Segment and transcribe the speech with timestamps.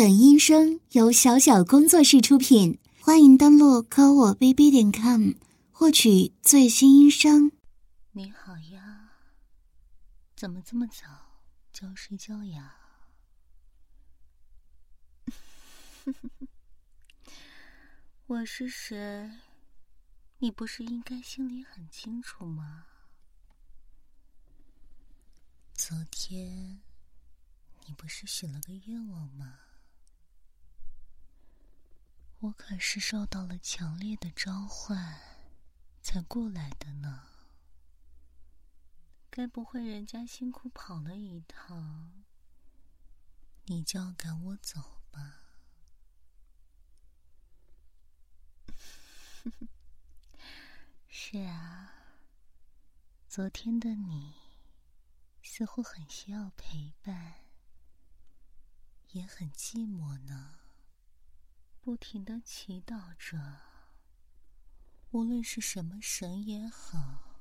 [0.00, 5.32] 本音声由小小工作室出品，欢迎登录科我 bb 点 com
[5.70, 7.52] 获取最新音声。
[8.12, 9.10] 你好呀，
[10.34, 11.04] 怎么这么早
[11.70, 12.76] 就要睡觉呀？
[18.24, 19.30] 我是谁？
[20.38, 22.86] 你不是应该心里很清楚吗？
[25.74, 26.80] 昨天
[27.86, 29.58] 你不是许了个愿望吗？
[32.40, 35.20] 我可是受到了强烈的召唤
[36.00, 37.28] 才过来的呢。
[39.28, 42.24] 该不会人家辛苦跑了一趟，
[43.66, 45.36] 你就要赶我走吧？
[51.08, 51.92] 是啊，
[53.28, 54.34] 昨天的你
[55.42, 57.34] 似乎很需要陪伴，
[59.10, 60.59] 也很寂寞呢。
[61.82, 63.62] 不停的祈祷着，
[65.12, 67.40] 无论是什么神也好，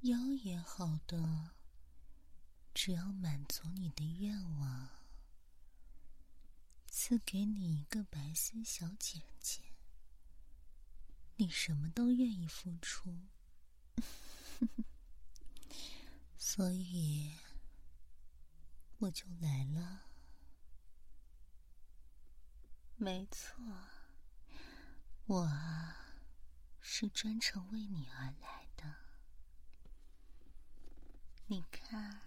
[0.00, 1.52] 妖也好的，
[2.74, 4.88] 只要满足你的愿望，
[6.88, 9.62] 赐给你一个白丝小姐姐，
[11.36, 13.16] 你什么都愿意付出。
[16.36, 17.32] 所以，
[18.98, 20.02] 我就来了。
[22.96, 23.56] 没错，
[25.26, 25.96] 我啊，
[26.80, 28.94] 是专程为你而来的。
[31.48, 32.22] 你看，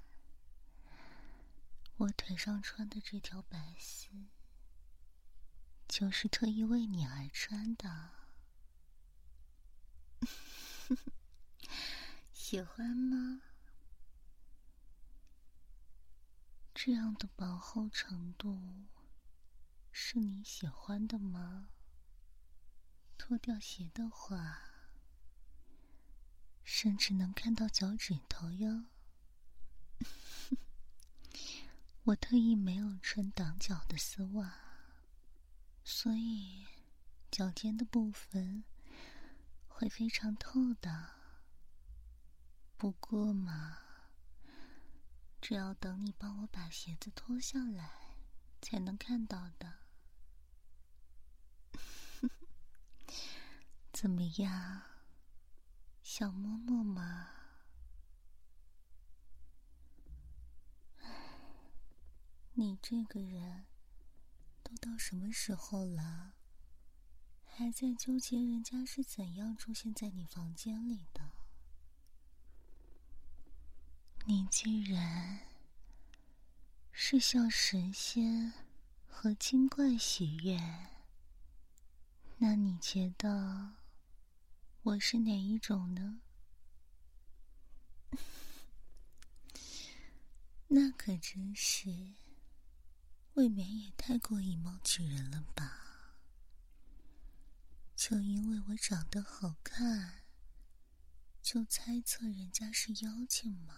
[1.98, 4.10] 我腿上穿的这条白丝，
[5.88, 8.12] 就是特意为你而穿的。
[12.32, 13.42] 喜欢吗？
[16.76, 18.86] 这样的薄厚程度。
[20.00, 21.70] 是你喜欢的吗？
[23.18, 24.60] 脱掉鞋的话，
[26.64, 28.86] 甚至能看到脚趾头哟。
[32.06, 34.54] 我特意没有穿挡脚的丝袜，
[35.84, 36.68] 所以
[37.32, 38.64] 脚尖的部分
[39.68, 41.16] 会非常透的。
[42.78, 43.80] 不过嘛，
[45.42, 48.20] 只要等你帮我把鞋子脱下来，
[48.62, 49.87] 才能看到的。
[54.00, 54.84] 怎么样，
[56.04, 57.30] 想摸摸吗？
[62.54, 63.66] 你这个人，
[64.62, 66.34] 都到什么时候了，
[67.44, 71.32] 还在纠结人家是怎样出现在你房间里的？
[74.28, 75.40] 你既然
[76.92, 78.54] 是向神仙
[79.08, 80.92] 和精怪许愿，
[82.38, 83.74] 那你觉得？
[84.88, 86.22] 我是哪一种呢？
[90.70, 92.14] 那可真是，
[93.34, 96.16] 未免也太过以貌取人了吧？
[97.98, 100.24] 就因为我长得好看，
[101.42, 103.76] 就猜测人家是妖精吗？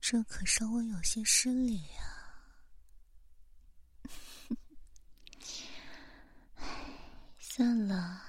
[0.00, 2.50] 这可稍微有些失礼啊！
[7.38, 8.25] 算了。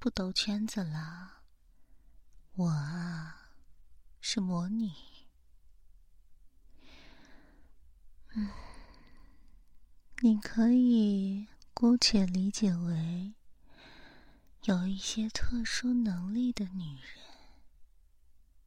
[0.00, 1.42] 不兜圈子了，
[2.54, 3.50] 我啊
[4.18, 4.90] 是魔女。
[8.34, 8.48] 嗯，
[10.22, 13.34] 你可以姑且理解为
[14.62, 17.24] 有一些特殊能力的女人，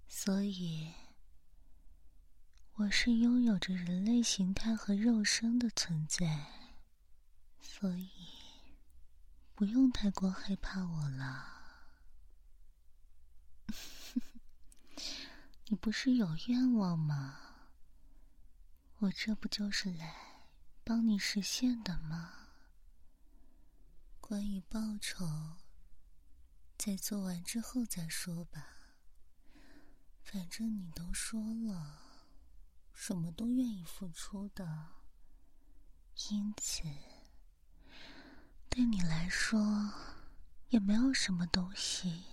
[0.08, 0.94] 所以
[2.76, 6.46] 我是拥有着人类形态和肉身的存在，
[7.60, 8.33] 所以。
[9.56, 11.46] 不用太过害怕我了，
[15.68, 17.40] 你不是有愿望吗？
[19.00, 20.48] 我这不就是来
[20.84, 22.34] 帮你实现的吗？
[24.20, 25.58] 关于报酬，
[26.78, 28.66] 在做完之后再说吧。
[30.24, 32.00] 反正你都说了，
[32.92, 34.94] 什么都愿意付出的，
[36.30, 36.82] 因此。
[38.74, 39.94] 对你来说，
[40.70, 42.24] 也没有什么东西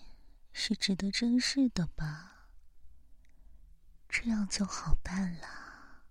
[0.54, 2.48] 是值得珍视的吧？
[4.08, 6.06] 这样就好办了。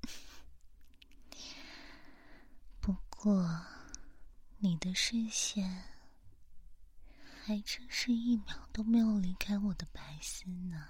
[2.80, 3.66] 不过，
[4.60, 5.84] 你的视线
[7.44, 10.88] 还真是一秒都没有离开我的白丝呢。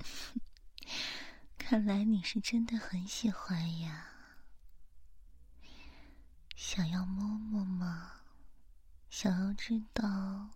[1.56, 4.17] 看来你是真的很喜欢呀，
[6.60, 8.14] 想要摸摸吗？
[9.08, 10.50] 想要知道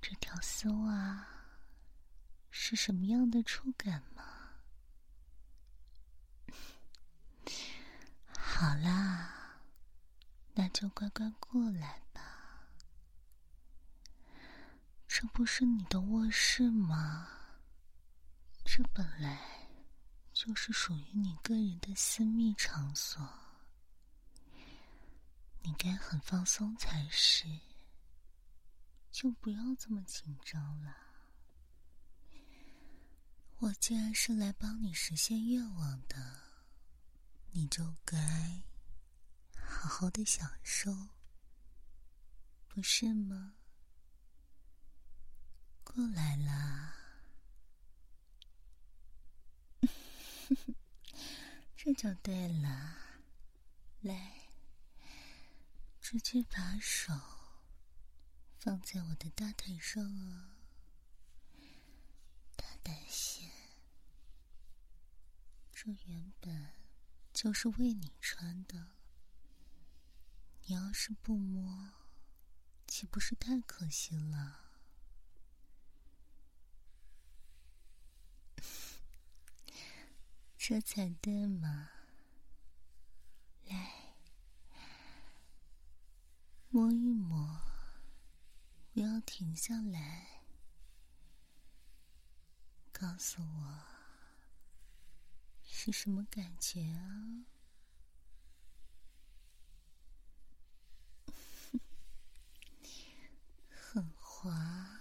[0.00, 1.26] 这条丝袜
[2.50, 4.24] 是什么样的触感吗？
[8.34, 9.60] 好啦，
[10.54, 12.22] 那就乖乖过来吧。
[15.06, 17.28] 这不是你的卧室吗？
[18.64, 19.68] 这本来
[20.32, 23.43] 就是属于你个人的私密场所，
[25.66, 27.46] 你该很放松才是，
[29.10, 30.94] 就不要这么紧张了。
[33.60, 36.16] 我既然是来帮你实现愿望的，
[37.52, 38.62] 你就该
[39.56, 41.08] 好好的享受，
[42.68, 43.54] 不是吗？
[45.82, 46.94] 过来啦。
[51.74, 52.98] 这就对了，
[54.02, 54.33] 来，
[56.04, 57.14] 直接把手
[58.58, 60.58] 放在我的大腿上啊，
[62.54, 63.50] 大胆些。
[65.72, 66.74] 这原本
[67.32, 68.90] 就是为你穿的，
[70.66, 71.94] 你要是不摸，
[72.86, 74.60] 岂不是太可惜了？
[80.58, 81.92] 这才对嘛！
[83.64, 83.93] 来，
[86.74, 87.60] 摸一摸，
[88.92, 90.40] 不要停下来，
[92.90, 93.78] 告诉我
[95.62, 97.44] 是什么感觉啊？
[103.70, 105.00] 很滑，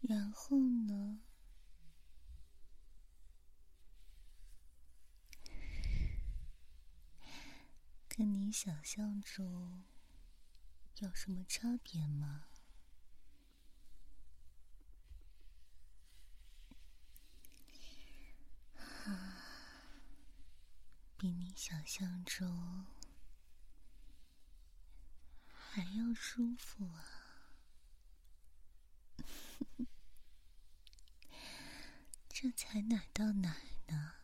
[0.00, 1.20] 然后呢？
[8.18, 9.84] 跟你想象中
[10.96, 12.46] 有什么差别吗？
[19.04, 19.44] 啊，
[21.16, 22.86] 比你想象中
[25.54, 27.04] 还要舒服啊！
[32.28, 34.14] 这才哪到哪呢？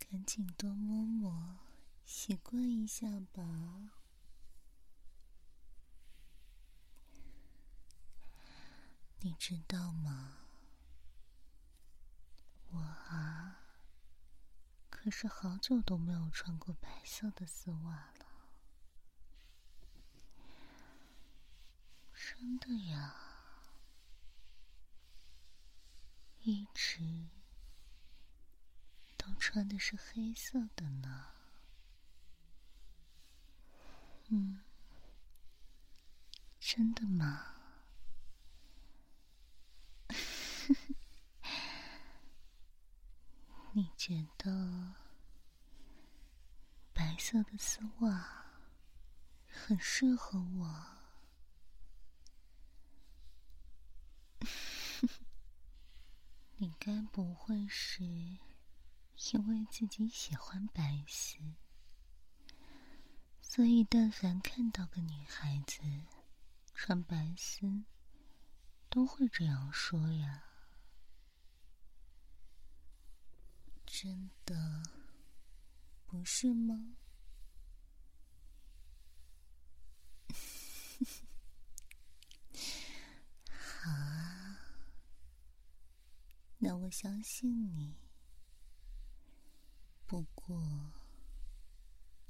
[0.00, 1.67] 赶紧多摸摸。
[2.10, 3.44] 习惯一下吧，
[9.20, 10.38] 你知道吗？
[12.70, 13.58] 我啊，
[14.88, 18.26] 可是好久都没有穿过白色的丝袜了，
[22.14, 23.14] 真的呀，
[26.40, 27.28] 一直
[29.18, 31.34] 都穿的是黑色的呢。
[34.28, 34.60] 嗯，
[36.60, 37.54] 真的吗？
[43.72, 44.94] 你觉得
[46.92, 48.44] 白色的丝袜
[49.46, 50.86] 很适合我？
[56.56, 58.38] 你该不会是因
[59.48, 61.38] 为自己喜欢白丝？
[63.48, 65.80] 所以，但凡看到个女孩子
[66.74, 67.82] 穿白丝，
[68.90, 70.44] 都会这样说呀。
[73.86, 74.82] 真的
[76.06, 76.94] 不是吗？
[83.50, 84.60] 好啊，
[86.58, 87.96] 那我相信你。
[90.06, 90.97] 不过。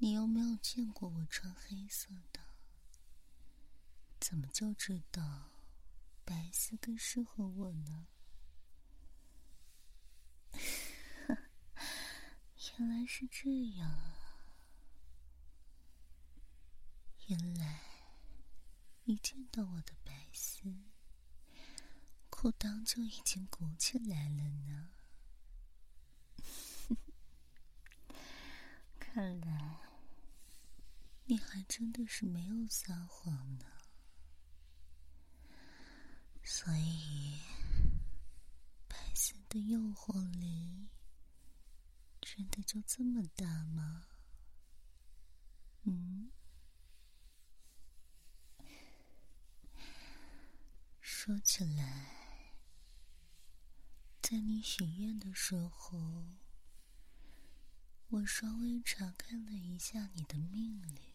[0.00, 2.40] 你有没有见过我穿黑色的？
[4.20, 5.50] 怎么就知道
[6.24, 8.06] 白色更适合我呢？
[12.78, 14.44] 原来是这样啊！
[17.26, 17.80] 原来
[19.04, 20.62] 一见到我的白丝，
[22.30, 24.90] 裤裆就已经鼓起来了呢。
[29.00, 29.87] 看来。
[31.30, 33.66] 你还真的是没有撒谎呢，
[36.42, 37.38] 所以
[38.88, 40.88] 白色的诱惑力
[42.22, 44.06] 真的就这么大吗？
[45.82, 46.30] 嗯，
[51.02, 52.54] 说起来，
[54.22, 56.38] 在你许愿的时候，
[58.08, 61.07] 我稍微查看了一下你的命令，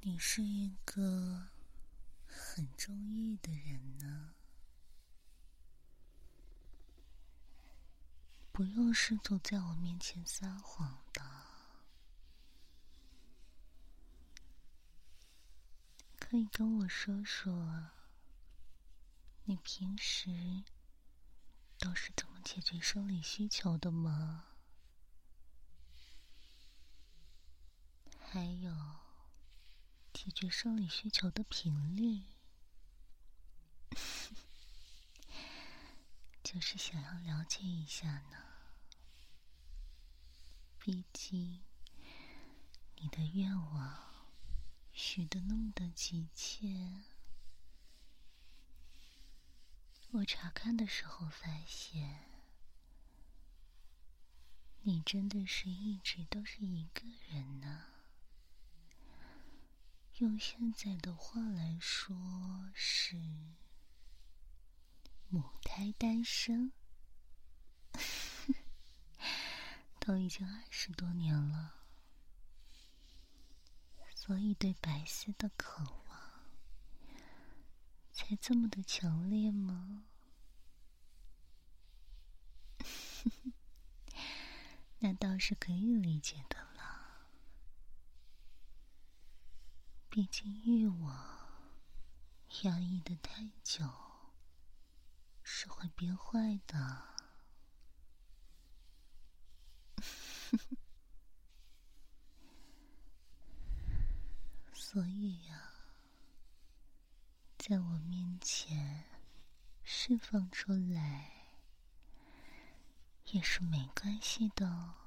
[0.00, 1.48] 你是一个
[2.26, 4.34] 很中意的人呢。
[8.52, 11.22] 不用试图在我面前撒谎的，
[16.18, 17.90] 可以跟我说说，
[19.44, 20.64] 你平时
[21.78, 24.46] 都是怎么解决生理需求的吗？
[28.18, 28.72] 还有，
[30.16, 32.22] 解决生理需求的频率？
[36.42, 38.38] 就是想要了解一下呢。
[40.78, 41.60] 毕竟，
[42.96, 44.26] 你的愿望
[44.90, 47.02] 许的那么的急切，
[50.12, 52.24] 我查看的时候发现，
[54.80, 57.95] 你真的是一直都是一个人呢。
[60.18, 63.16] 用现在的话来说，是
[65.28, 66.72] 母胎单身。
[70.00, 71.74] 都已经二十多年了，
[74.14, 76.44] 所以对白丝的渴望
[78.12, 80.04] 才这么的强烈吗？
[85.00, 87.28] 那倒是可以理解的了，
[90.16, 91.14] 毕竟欲望
[92.62, 93.84] 压抑的太久
[95.42, 97.02] 是会变坏的。
[104.72, 105.70] 所以呀，
[107.58, 109.04] 在我面前
[109.84, 111.30] 释放出来
[113.26, 115.05] 也是没关系的。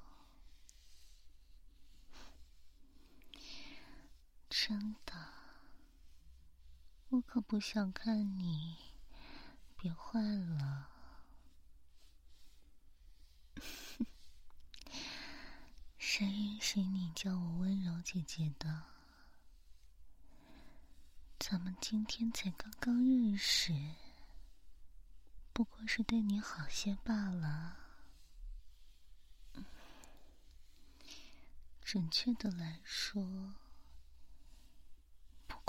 [4.62, 5.14] 真的，
[7.08, 8.76] 我可不想看你
[9.74, 10.90] 变坏了。
[15.96, 18.82] 谁允许你叫我温柔姐姐的？
[21.38, 23.72] 咱们今天才刚刚认识，
[25.54, 27.78] 不过是对你好些罢了。
[31.82, 33.54] 准确的来说，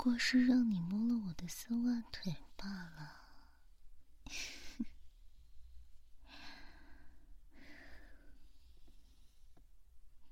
[0.02, 3.22] 不过是让你摸了我的丝袜腿罢了。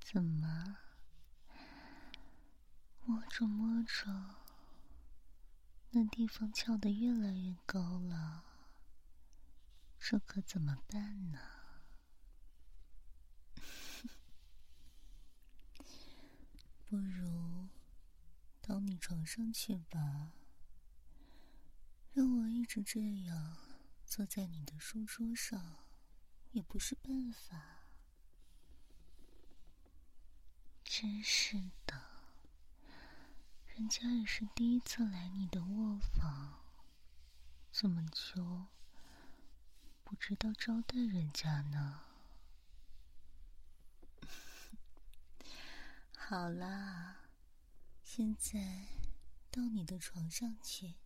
[0.03, 0.79] 怎么？
[3.05, 4.35] 摸着摸着，
[5.93, 8.43] 那地方翘得越来越高了，
[10.00, 11.39] 这可怎么办呢？
[16.91, 17.40] 不如
[18.71, 20.31] 到你床上去吧，
[22.12, 23.57] 让我一直这样
[24.07, 25.79] 坐在你的书桌上，
[26.53, 27.89] 也不是办法。
[30.85, 32.00] 真是的，
[33.75, 36.61] 人家也是第一次来你的卧房，
[37.73, 38.67] 怎么就
[40.05, 42.03] 不知道招待人家呢？
[46.17, 47.20] 好啦，
[48.21, 48.61] 现在
[49.50, 50.97] 到你的床上去，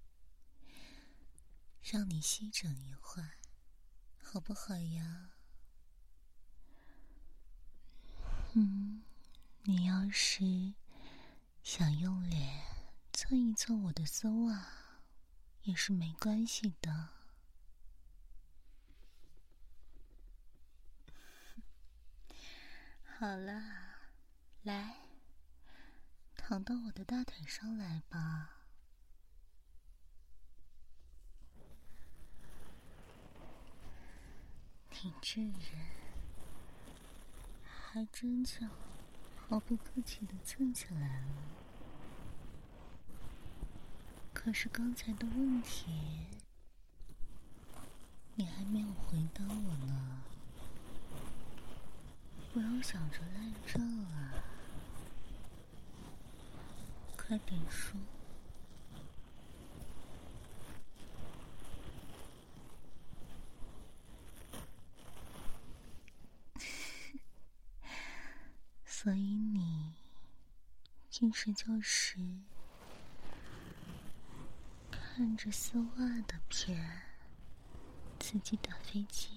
[1.81, 3.39] 让你休整一会儿，
[4.21, 5.31] 好不好呀？
[8.55, 9.05] 嗯。
[9.63, 10.75] 你要是
[11.63, 12.65] 想用脸
[13.13, 14.67] 蹭一蹭我的丝袜，
[15.63, 17.11] 也是没关系的。
[23.07, 23.63] 好了，
[24.65, 25.04] 来，
[26.47, 28.51] 躺到我的大腿上来吧。
[34.91, 35.55] 你这人，
[37.65, 38.67] 还真巧。
[39.49, 41.27] 毫不客气的蹭起来了，
[44.35, 46.27] 可是刚才的问题，
[48.35, 50.23] 你还没有回答我呢。
[52.53, 54.35] 不要想着赖账啊，
[57.35, 57.99] 快点说。
[68.87, 69.93] 所以你
[71.11, 72.19] 平时就是
[74.93, 77.03] 看着丝袜的片，
[78.21, 79.31] 自己打飞机，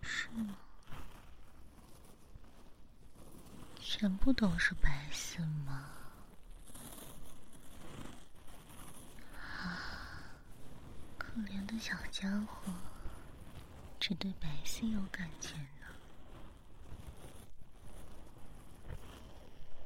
[0.00, 0.56] 是吗？
[3.78, 6.01] 全部都是白色吗？
[11.34, 12.70] 可怜的小家伙，
[13.98, 15.86] 只对白色有感情呢。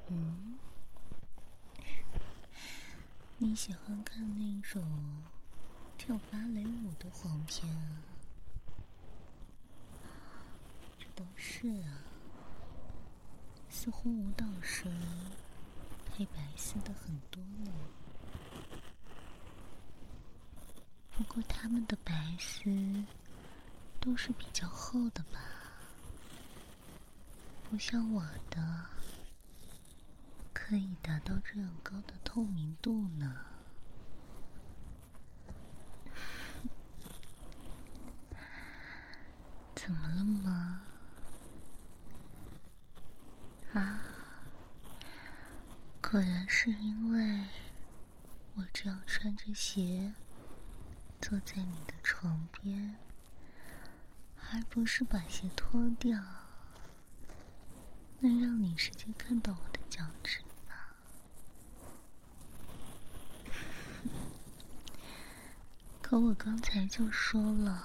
[0.09, 0.59] 嗯，
[3.38, 4.83] 你喜欢看那种
[5.97, 8.03] 跳芭蕾舞的黄片啊？
[10.99, 12.03] 这都是啊。
[13.71, 14.93] 似乎舞蹈生
[16.12, 17.71] 黑白色的很多呢，
[21.12, 22.64] 不过他们的白丝
[24.00, 25.38] 都是比较厚的吧，
[27.69, 28.87] 不像我的
[30.55, 33.37] 可以达到这样高的透明度呢。
[39.76, 40.81] 怎么了吗？
[43.75, 44.00] 啊，
[46.00, 47.45] 果然是因为
[48.55, 50.14] 我这样穿着鞋
[51.28, 52.95] 坐在你的床边，
[54.52, 56.23] 而不是把鞋脱掉，
[58.21, 60.95] 能让你直接看到我的脚趾吧？
[66.00, 67.83] 可我刚才就说了，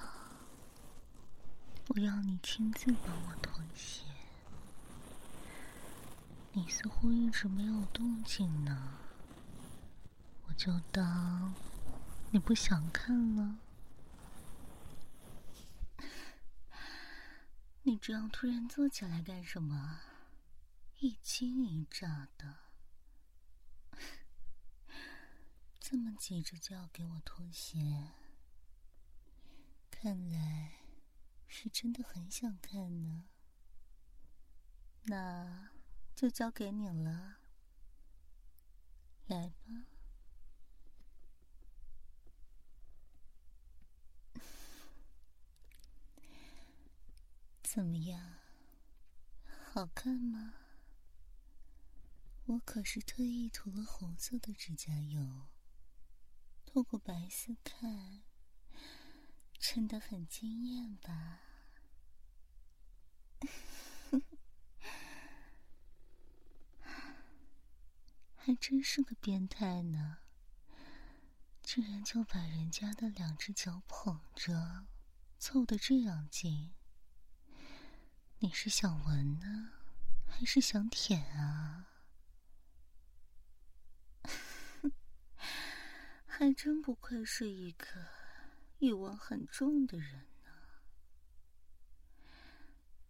[1.88, 4.04] 我要你亲自帮我脱鞋。
[6.52, 9.00] 你似乎一直没有动静呢，
[10.46, 11.52] 我就当
[12.32, 13.58] 你不想看了。
[17.82, 20.00] 你这样突然坐起来干什么？
[21.00, 22.56] 一惊一乍的，
[25.78, 28.12] 这么急着就要给我脱鞋，
[29.90, 30.80] 看来
[31.46, 33.24] 是真的很想看呢。
[35.04, 35.68] 那。
[36.14, 37.38] 就交给你了，
[39.26, 39.91] 来吧。
[47.74, 48.34] 怎么样，
[49.72, 50.52] 好看吗？
[52.44, 55.48] 我可是特意涂了红色的指甲油，
[56.66, 58.24] 透过白丝看，
[59.58, 61.40] 真的很惊艳吧？
[68.36, 70.18] 还真是个变态呢！
[71.62, 74.84] 居然就把人家的两只脚捧着，
[75.38, 76.74] 凑得这样近。
[78.42, 79.70] 你是想闻呢，
[80.26, 81.86] 还是想舔啊？
[86.26, 87.86] 还真不愧是一个
[88.80, 90.50] 欲望很重的人呢。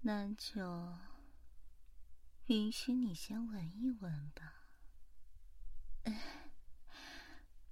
[0.03, 0.99] 那就
[2.49, 4.53] 允许你先闻一闻吧。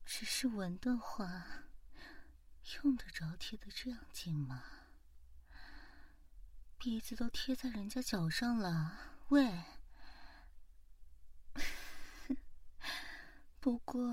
[0.07, 1.66] 只是闻的话，
[2.83, 4.64] 用得着贴的这样近吗？
[6.81, 8.97] 鼻子都贴在人家脚上了，
[9.29, 9.64] 喂！
[13.61, 14.11] 不过，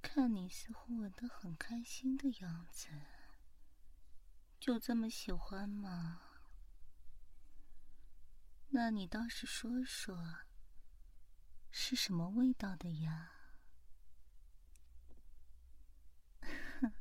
[0.00, 2.86] 看你似乎闻得很开心的样子，
[4.60, 6.20] 就这么喜欢吗？
[8.68, 10.38] 那你倒是说说。
[11.72, 13.32] 是什么味道的呀？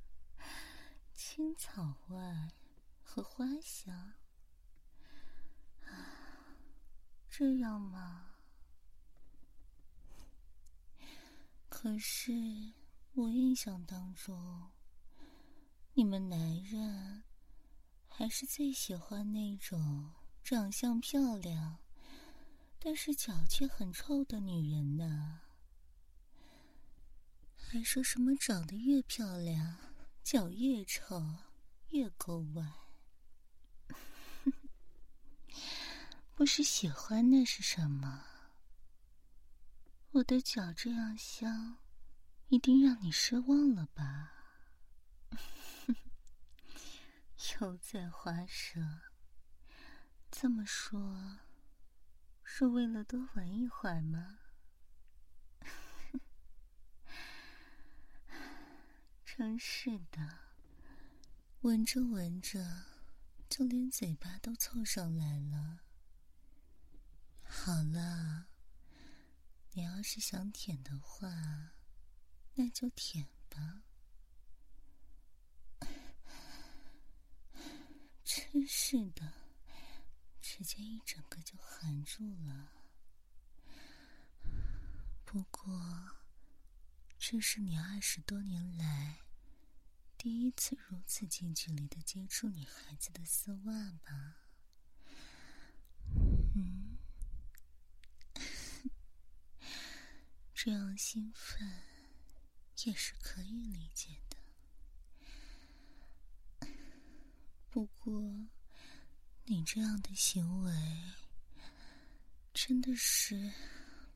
[1.13, 2.17] 青草味
[3.03, 4.13] 和花香
[5.85, 5.89] 啊，
[7.29, 8.25] 这样吗？
[11.69, 12.33] 可是
[13.13, 14.71] 我印象当中，
[15.93, 17.23] 你们男人
[18.07, 20.11] 还是最喜欢那种
[20.43, 21.77] 长相漂亮。
[22.81, 25.41] 但是脚却很臭的女人呢？
[27.57, 29.77] 还说什么长得越漂亮，
[30.23, 31.35] 脚越臭，
[31.89, 32.88] 越够歪？
[36.39, 38.23] 不是喜欢那是什么？
[40.11, 41.79] 我的脚这样香，
[42.47, 44.31] 一定让你失望了吧？
[47.59, 48.79] 油嘴滑舌，
[50.31, 51.39] 这么说。
[52.41, 54.39] 是为了多玩一会儿吗？
[59.25, 60.39] 真是的，
[61.63, 62.85] 闻着闻着，
[63.49, 65.81] 就连嘴巴都凑上来了。
[67.51, 68.45] 好了，
[69.71, 71.27] 你要是想舔的话，
[72.53, 73.81] 那就舔吧。
[78.23, 79.33] 真是的，
[80.39, 82.69] 直接一整个就含住了。
[85.25, 86.17] 不过，
[87.17, 89.21] 这是你二十多年来
[90.17, 94.37] 第一次如此近距离的接触女孩子的丝袜吧？
[96.55, 96.97] 嗯，
[100.61, 101.65] 这样兴奋
[102.83, 104.35] 也是可以理解的。
[107.69, 108.21] 不过，
[109.45, 110.73] 你这样的行为
[112.53, 113.53] 真的是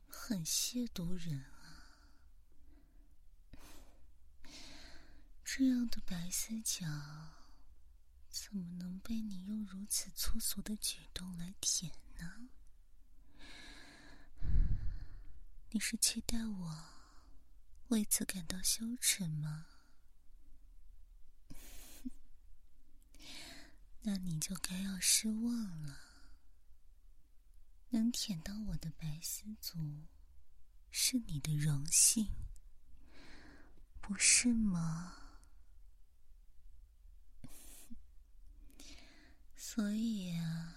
[0.06, 2.12] 很亵渎人啊！
[5.46, 6.86] 这样的白丝脚
[8.28, 12.50] 怎么能被你用如此粗俗的举动来舔呢？
[15.74, 16.84] 你是期待我
[17.88, 19.66] 为此感到羞耻吗？
[24.02, 25.98] 那你就该要失望了。
[27.88, 30.06] 能舔到我的白丝足，
[30.92, 32.30] 是你的荣幸，
[34.00, 35.16] 不是吗？
[39.56, 40.76] 所以啊，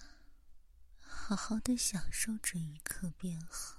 [0.98, 3.77] 好好的享受这一刻便好。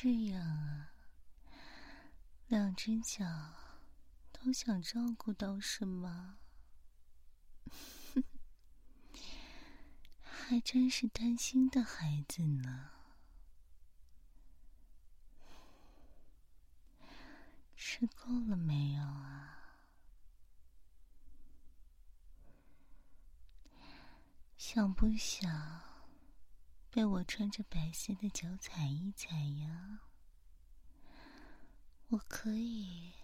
[0.00, 0.92] 这样啊，
[2.46, 3.24] 两只脚。
[4.30, 6.38] 都想照顾到是吗？
[10.22, 12.90] 还真是担心的孩子呢。
[17.74, 19.80] 吃够了没有啊？
[24.56, 25.87] 想不想
[26.90, 30.00] 被我穿着白色的脚踩一踩呀？
[32.08, 33.14] 我可以。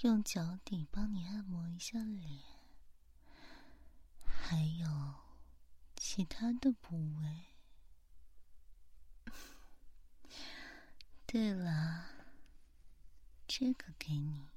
[0.00, 2.42] 用脚底帮你按摩一下脸，
[4.24, 5.14] 还有
[5.94, 7.46] 其他的部位。
[11.24, 12.08] 对了，
[13.46, 14.48] 这个给你，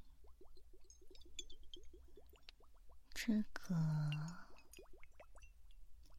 [3.13, 4.44] 这个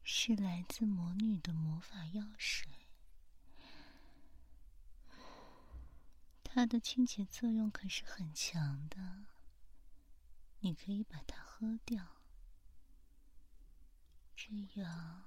[0.09, 2.65] 是来自魔女的魔法药水。
[6.45, 9.25] 它的清洁作用可是很强的，
[10.61, 12.23] 你可以把它喝掉，
[14.33, 14.47] 这
[14.79, 15.25] 样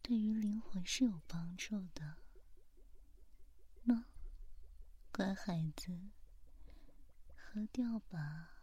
[0.00, 2.18] 对于灵魂是有帮助的。
[3.84, 4.04] 喏，
[5.10, 6.12] 乖孩子，
[7.34, 8.53] 喝掉吧。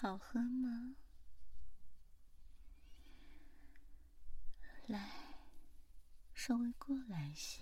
[0.00, 0.94] 好喝吗？
[4.86, 5.10] 来。
[6.34, 7.60] 稍微过来些，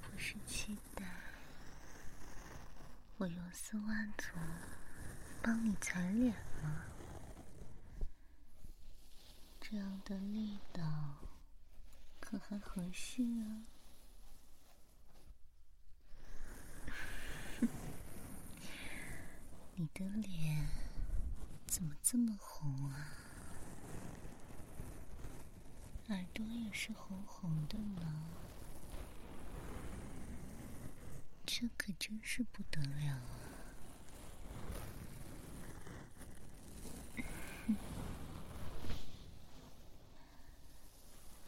[0.00, 1.04] 不是期待
[3.16, 4.28] 我用丝袜足
[5.42, 6.84] 帮你踩脸吗？
[9.60, 11.16] 这样的力道
[12.20, 13.66] 可还合适啊？
[19.80, 20.66] 你的脸
[21.64, 23.12] 怎么这么红啊？
[26.08, 28.24] 耳朵也是红红的呢，
[31.46, 33.22] 这可真是不得了啊！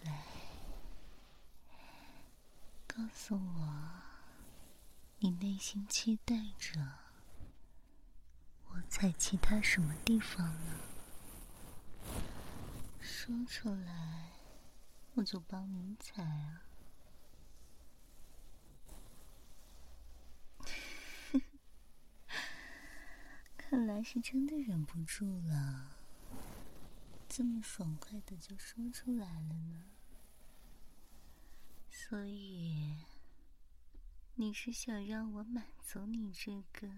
[0.05, 0.25] 来，
[2.87, 3.75] 告诉我，
[5.19, 7.00] 你内心期待着
[8.91, 10.81] 在其他什么地方呢？
[13.01, 14.27] 说出来。
[15.15, 16.63] 我就帮你踩啊！
[23.59, 25.97] 看来是真的忍不住了，
[27.29, 29.85] 这么爽快的就说出来了呢。
[31.91, 33.05] 所以，
[34.37, 36.89] 你是想让我满足你这个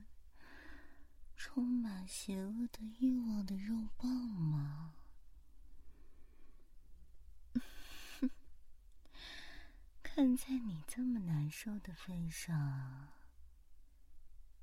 [1.44, 4.94] 充满邪恶的欲望的肉棒吗？
[10.04, 13.08] 看在你这么难受的份上，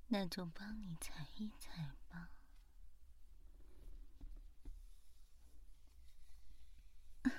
[0.07, 2.29] 那就帮你踩一踩吧。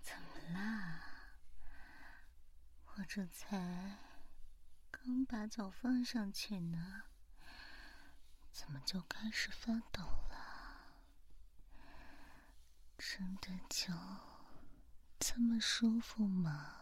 [0.00, 1.00] 怎么啦？
[2.94, 3.98] 我这才
[4.92, 7.02] 刚把脚放上去呢，
[8.54, 10.36] 怎么就开始发抖了？
[12.96, 13.92] 真的就……
[15.18, 16.76] 这么舒服吗？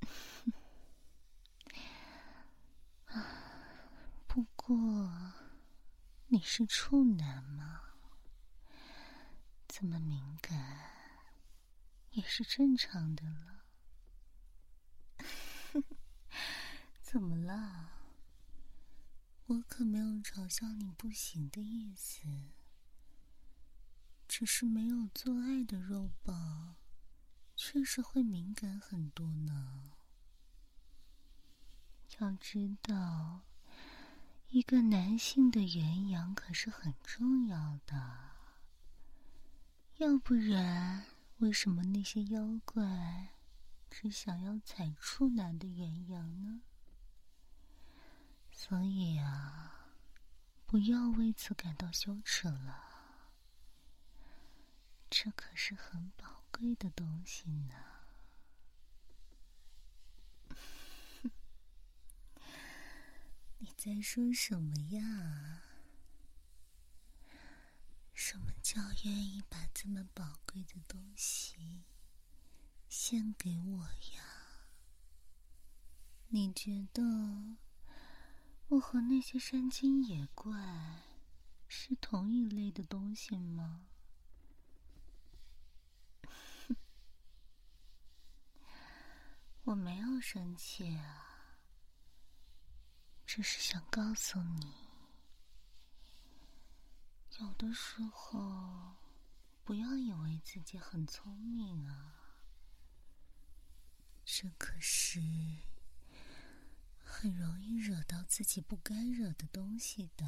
[4.26, 4.74] 不过
[6.26, 7.82] 你是处男吗？
[9.68, 10.90] 这么敏感
[12.10, 13.60] 也是正常的了。
[17.00, 17.89] 怎么了？
[19.50, 22.20] 我可没有嘲笑你不行的意思，
[24.28, 26.76] 只是没有做爱的肉棒，
[27.56, 29.90] 确实会敏感很多呢。
[32.20, 33.40] 要知道，
[34.50, 38.30] 一个男性的元阳可是很重要的，
[39.96, 41.06] 要不然
[41.38, 43.30] 为什么那些妖怪
[43.90, 46.60] 只想要采处男的元阳呢？
[48.62, 49.88] 所以啊，
[50.66, 53.32] 不要为此感到羞耻了，
[55.08, 57.74] 这可是很宝贵的东西呢。
[63.60, 65.62] 你在说什么呀？
[68.12, 71.84] 什么叫愿意把这么宝贵的东西
[72.90, 74.68] 献给我呀？
[76.28, 77.02] 你觉得
[78.70, 81.02] 我和那些山精野怪
[81.66, 83.88] 是同一类的东西吗？
[89.64, 91.26] 我没有生气啊。
[93.26, 94.72] 只是想告诉你，
[97.40, 98.94] 有的时候
[99.64, 102.14] 不要以为自己很聪明啊，
[104.24, 105.20] 这可是
[107.10, 110.26] 很容易惹到自己不该惹的东西的。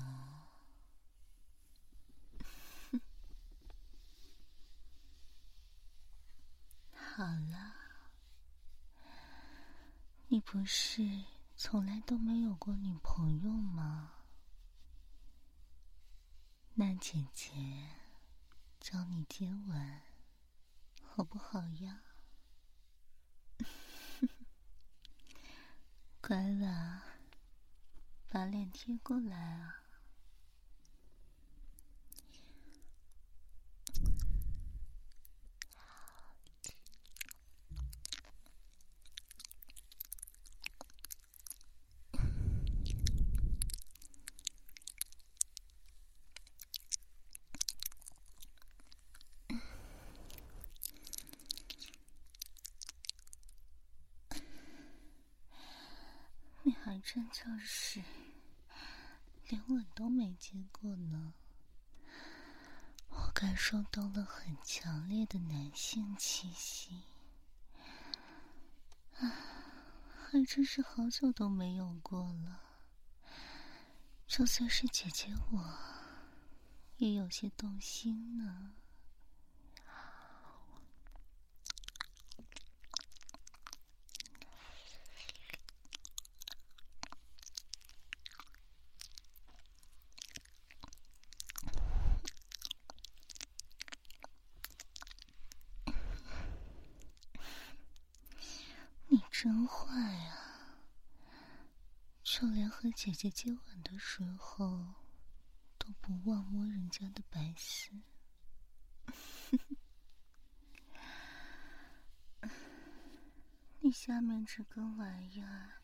[6.93, 7.75] 好了，
[10.27, 11.25] 你不是。
[11.55, 14.15] 从来都没有过女朋友吗？
[16.75, 17.53] 那姐姐
[18.81, 20.01] 教你接吻，
[21.05, 22.01] 好不好呀？
[26.25, 27.03] 乖了，
[28.31, 29.83] 把脸贴过来啊。
[57.15, 58.03] 真就是
[59.49, 61.35] 连吻都没接过呢，
[63.11, 67.03] 我感受到了很强烈的男性气息，
[69.19, 69.29] 啊，
[70.25, 72.63] 还真是好久都没有过了。
[74.27, 75.79] 就算是姐姐我，
[76.97, 78.73] 也有些动心呢。
[99.43, 100.79] 真坏啊！
[102.23, 104.95] 就连和姐姐接吻的时候，
[105.79, 107.91] 都不忘摸人家的白丝。
[113.81, 115.83] 你下面这个玩意儿，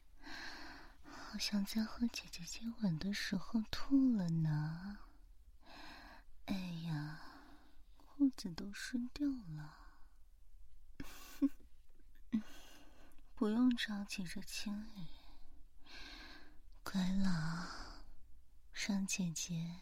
[1.03, 5.01] 好像在和姐姐接吻的时候吐了呢。
[6.47, 6.55] 哎
[6.87, 7.19] 呀，
[7.97, 9.78] 裤子都湿掉了。
[13.39, 15.07] 不用着急着清理，
[16.83, 18.03] 乖了，
[18.73, 19.77] 让姐姐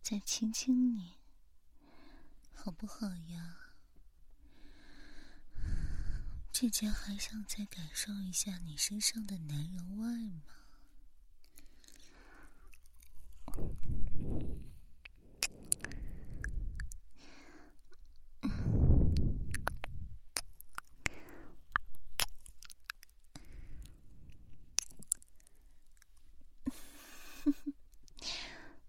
[0.00, 1.14] 再亲亲你，
[2.54, 3.56] 好不好呀？
[6.52, 10.42] 姐姐还想再感受一下你身上的男人味吗？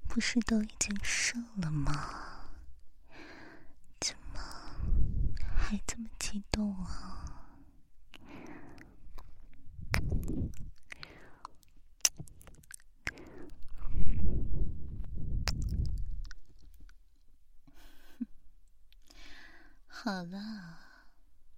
[0.07, 2.49] 不是都已经射了吗？
[3.99, 4.39] 怎么
[5.55, 7.19] 还这么激动啊？
[19.87, 20.79] 好了，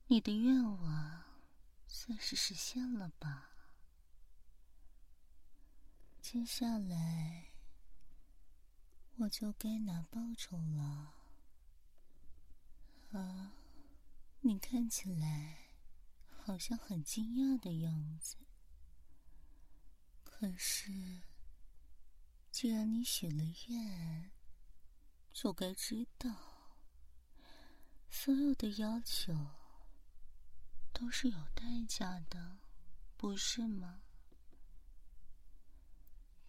[0.07, 1.23] 你的愿望
[1.87, 3.51] 算是实现了吧？
[6.21, 7.45] 接下来
[9.17, 11.13] 我就该拿报酬了。
[13.13, 13.53] 啊，
[14.41, 15.69] 你看起来
[16.43, 18.35] 好像很惊讶的样子。
[20.23, 21.21] 可是，
[22.51, 24.31] 既然你许了愿，
[25.31, 26.29] 就该知道，
[28.09, 29.33] 所有的要求
[30.91, 32.57] 都是有代价的，
[33.15, 34.01] 不是吗？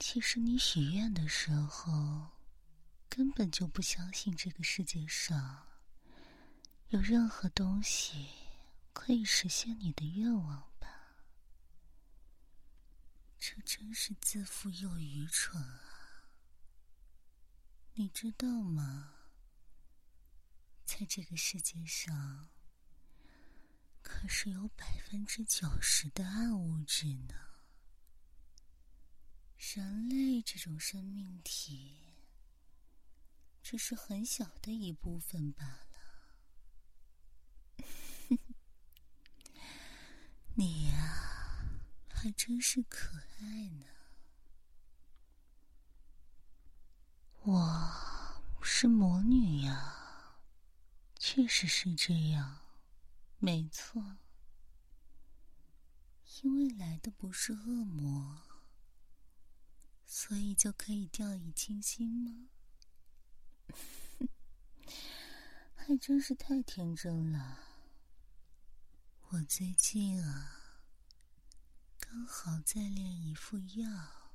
[0.00, 2.32] 其实你许愿的时候，
[3.08, 5.66] 根本就不相信这个世界上
[6.88, 8.28] 有任何东西
[8.92, 10.88] 可以实现你的愿望吧？
[13.38, 16.28] 这真是自负又愚蠢啊！
[17.94, 19.14] 你知道吗？
[20.84, 22.48] 在这个世界上，
[24.02, 27.34] 可是有百分之九十的暗物质呢。
[29.58, 32.05] 人类这种生命体，
[33.68, 36.38] 只是很小的一部分罢了。
[40.54, 43.86] 你呀，还真是可爱呢。
[47.42, 50.36] 我是魔女呀，
[51.18, 52.60] 确实是这样，
[53.40, 54.18] 没错。
[56.42, 58.46] 因为来的不是恶魔。
[60.06, 62.50] 所以就可以掉以轻心吗？
[65.74, 67.58] 还真是太天真了。
[69.30, 70.60] 我最近啊，
[71.98, 74.32] 刚好在炼一副药，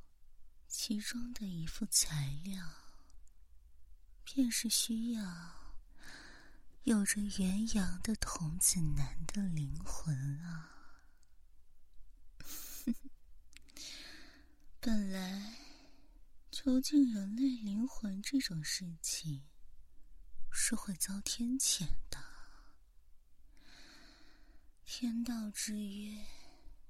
[0.67, 2.63] 其中的一副材料，
[4.23, 5.23] 便是需要
[6.83, 10.69] 有着元阳的童子男的灵魂啊。
[14.81, 15.60] 本来。
[16.51, 19.41] 囚禁人类灵魂这种事情，
[20.51, 22.19] 是会遭天谴的。
[24.83, 26.25] 天道之约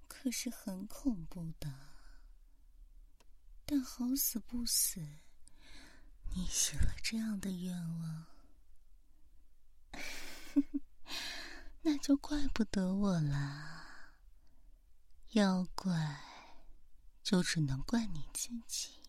[0.07, 1.71] 可是很恐怖的。
[3.65, 4.99] 但好死不死，
[6.35, 8.25] 你许了这样的愿望，
[11.83, 13.85] 那就怪不得我啦。
[15.29, 16.19] 要怪，
[17.21, 19.00] 就只能怪你自己。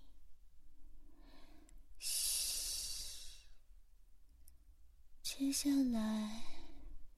[5.44, 6.44] 接下来，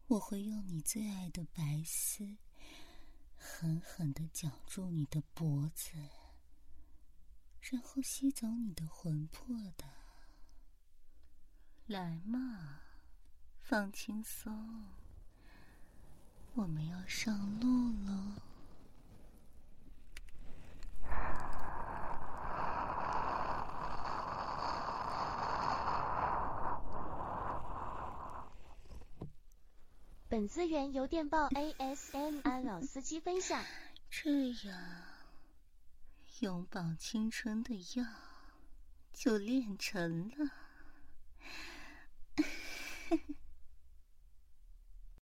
[0.07, 2.39] 我会用你最爱的白丝，
[3.37, 5.93] 狠狠的绞住你的脖子，
[7.61, 9.85] 然后吸走你的魂魄的。
[11.87, 12.81] 来嘛，
[13.61, 14.87] 放轻松，
[16.55, 18.41] 我们要上路喽。
[30.35, 33.65] 本资源由电报 ASMR 老司机分享。
[34.11, 35.05] 这样，
[36.41, 38.05] 永葆青春的药
[39.13, 40.51] 就炼成了。